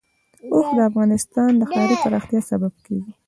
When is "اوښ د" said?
0.53-0.79